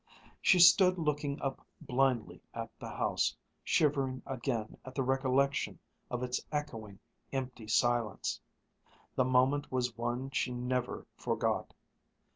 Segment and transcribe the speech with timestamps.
[0.41, 5.77] She stood looking up blindly at the house, shivering again at the recollection
[6.09, 6.97] of its echoing,
[7.31, 8.41] empty silence.
[9.13, 11.75] The moment was one she never forgot.